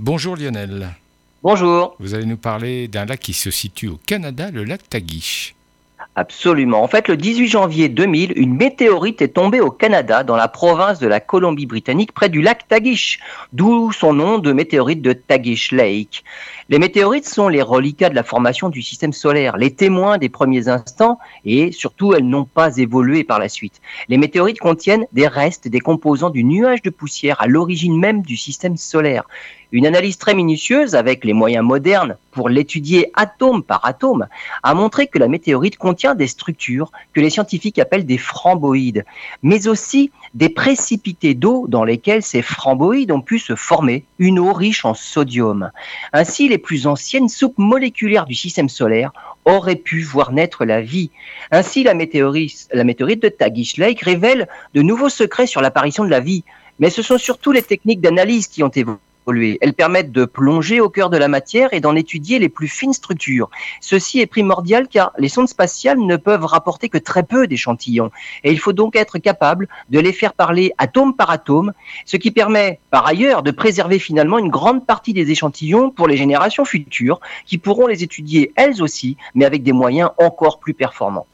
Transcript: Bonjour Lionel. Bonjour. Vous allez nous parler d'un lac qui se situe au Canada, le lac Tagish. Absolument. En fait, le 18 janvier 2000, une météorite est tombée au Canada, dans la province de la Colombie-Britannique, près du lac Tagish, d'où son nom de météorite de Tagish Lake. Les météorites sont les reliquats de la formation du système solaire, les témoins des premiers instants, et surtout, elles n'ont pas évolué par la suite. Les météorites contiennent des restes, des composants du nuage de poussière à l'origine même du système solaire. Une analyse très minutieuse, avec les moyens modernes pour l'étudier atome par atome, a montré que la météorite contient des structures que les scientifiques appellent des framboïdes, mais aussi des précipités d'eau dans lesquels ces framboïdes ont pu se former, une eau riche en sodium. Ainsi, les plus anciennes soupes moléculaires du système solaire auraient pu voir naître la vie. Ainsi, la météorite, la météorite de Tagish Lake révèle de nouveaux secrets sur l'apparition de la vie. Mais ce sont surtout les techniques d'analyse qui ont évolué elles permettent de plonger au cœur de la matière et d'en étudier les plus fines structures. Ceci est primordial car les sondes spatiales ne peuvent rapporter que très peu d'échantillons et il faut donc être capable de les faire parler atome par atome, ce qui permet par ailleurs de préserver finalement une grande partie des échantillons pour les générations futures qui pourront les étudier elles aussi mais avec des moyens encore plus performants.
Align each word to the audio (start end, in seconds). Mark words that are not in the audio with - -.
Bonjour 0.00 0.34
Lionel. 0.34 0.88
Bonjour. 1.44 1.94
Vous 2.00 2.14
allez 2.14 2.26
nous 2.26 2.36
parler 2.36 2.88
d'un 2.88 3.04
lac 3.04 3.20
qui 3.20 3.32
se 3.32 3.52
situe 3.52 3.86
au 3.86 3.96
Canada, 4.06 4.50
le 4.50 4.64
lac 4.64 4.88
Tagish. 4.88 5.54
Absolument. 6.16 6.82
En 6.82 6.88
fait, 6.88 7.08
le 7.08 7.16
18 7.16 7.48
janvier 7.48 7.88
2000, 7.88 8.32
une 8.36 8.56
météorite 8.56 9.22
est 9.22 9.28
tombée 9.28 9.60
au 9.60 9.70
Canada, 9.70 10.24
dans 10.24 10.36
la 10.36 10.48
province 10.48 10.98
de 10.98 11.06
la 11.06 11.20
Colombie-Britannique, 11.20 12.12
près 12.12 12.28
du 12.28 12.42
lac 12.42 12.66
Tagish, 12.66 13.20
d'où 13.52 13.92
son 13.92 14.12
nom 14.12 14.38
de 14.38 14.52
météorite 14.52 15.00
de 15.00 15.12
Tagish 15.12 15.70
Lake. 15.70 16.24
Les 16.68 16.78
météorites 16.78 17.28
sont 17.28 17.48
les 17.48 17.62
reliquats 17.62 18.10
de 18.10 18.14
la 18.14 18.22
formation 18.22 18.68
du 18.68 18.82
système 18.82 19.12
solaire, 19.12 19.56
les 19.56 19.72
témoins 19.72 20.18
des 20.18 20.28
premiers 20.28 20.68
instants, 20.68 21.18
et 21.44 21.72
surtout, 21.72 22.14
elles 22.14 22.28
n'ont 22.28 22.46
pas 22.46 22.76
évolué 22.76 23.22
par 23.22 23.38
la 23.38 23.48
suite. 23.48 23.80
Les 24.08 24.16
météorites 24.16 24.60
contiennent 24.60 25.06
des 25.12 25.28
restes, 25.28 25.68
des 25.68 25.80
composants 25.80 26.30
du 26.30 26.44
nuage 26.44 26.82
de 26.82 26.90
poussière 26.90 27.40
à 27.40 27.46
l'origine 27.46 27.98
même 27.98 28.22
du 28.22 28.36
système 28.36 28.76
solaire. 28.76 29.24
Une 29.74 29.86
analyse 29.86 30.18
très 30.18 30.34
minutieuse, 30.34 30.94
avec 30.94 31.24
les 31.24 31.32
moyens 31.32 31.64
modernes 31.64 32.16
pour 32.30 32.48
l'étudier 32.48 33.10
atome 33.14 33.64
par 33.64 33.84
atome, 33.84 34.28
a 34.62 34.72
montré 34.72 35.08
que 35.08 35.18
la 35.18 35.26
météorite 35.26 35.78
contient 35.78 36.14
des 36.14 36.28
structures 36.28 36.92
que 37.12 37.20
les 37.20 37.28
scientifiques 37.28 37.80
appellent 37.80 38.06
des 38.06 38.16
framboïdes, 38.16 39.04
mais 39.42 39.66
aussi 39.66 40.12
des 40.32 40.48
précipités 40.48 41.34
d'eau 41.34 41.66
dans 41.66 41.82
lesquels 41.82 42.22
ces 42.22 42.40
framboïdes 42.40 43.10
ont 43.10 43.20
pu 43.20 43.40
se 43.40 43.56
former, 43.56 44.04
une 44.20 44.38
eau 44.38 44.52
riche 44.52 44.84
en 44.84 44.94
sodium. 44.94 45.72
Ainsi, 46.12 46.48
les 46.48 46.58
plus 46.58 46.86
anciennes 46.86 47.28
soupes 47.28 47.58
moléculaires 47.58 48.26
du 48.26 48.36
système 48.36 48.68
solaire 48.68 49.10
auraient 49.44 49.74
pu 49.74 50.02
voir 50.02 50.30
naître 50.30 50.64
la 50.64 50.82
vie. 50.82 51.10
Ainsi, 51.50 51.82
la 51.82 51.94
météorite, 51.94 52.68
la 52.72 52.84
météorite 52.84 53.22
de 53.24 53.28
Tagish 53.28 53.76
Lake 53.78 54.02
révèle 54.02 54.46
de 54.72 54.82
nouveaux 54.82 55.08
secrets 55.08 55.48
sur 55.48 55.60
l'apparition 55.60 56.04
de 56.04 56.10
la 56.10 56.20
vie. 56.20 56.44
Mais 56.78 56.90
ce 56.90 57.02
sont 57.02 57.18
surtout 57.18 57.50
les 57.50 57.62
techniques 57.62 58.00
d'analyse 58.00 58.46
qui 58.46 58.62
ont 58.62 58.68
évolué 58.68 58.98
elles 59.26 59.74
permettent 59.74 60.12
de 60.12 60.24
plonger 60.24 60.80
au 60.80 60.88
cœur 60.88 61.10
de 61.10 61.16
la 61.16 61.28
matière 61.28 61.72
et 61.72 61.80
d'en 61.80 61.96
étudier 61.96 62.38
les 62.38 62.48
plus 62.48 62.68
fines 62.68 62.92
structures. 62.92 63.50
Ceci 63.80 64.20
est 64.20 64.26
primordial 64.26 64.88
car 64.88 65.12
les 65.18 65.28
sondes 65.28 65.48
spatiales 65.48 65.98
ne 65.98 66.16
peuvent 66.16 66.44
rapporter 66.44 66.88
que 66.88 66.98
très 66.98 67.22
peu 67.22 67.46
d'échantillons 67.46 68.10
et 68.42 68.52
il 68.52 68.58
faut 68.58 68.72
donc 68.72 68.96
être 68.96 69.18
capable 69.18 69.68
de 69.90 69.98
les 69.98 70.12
faire 70.12 70.34
parler 70.34 70.72
atome 70.78 71.14
par 71.14 71.30
atome, 71.30 71.72
ce 72.04 72.16
qui 72.16 72.30
permet 72.30 72.80
par 72.90 73.06
ailleurs 73.06 73.42
de 73.42 73.50
préserver 73.50 73.98
finalement 73.98 74.38
une 74.38 74.50
grande 74.50 74.86
partie 74.86 75.12
des 75.12 75.30
échantillons 75.30 75.90
pour 75.90 76.08
les 76.08 76.16
générations 76.16 76.64
futures 76.64 77.20
qui 77.46 77.58
pourront 77.58 77.86
les 77.86 78.02
étudier 78.02 78.52
elles 78.56 78.82
aussi 78.82 79.16
mais 79.34 79.44
avec 79.44 79.62
des 79.62 79.72
moyens 79.72 80.10
encore 80.18 80.58
plus 80.58 80.74
performants. 80.74 81.22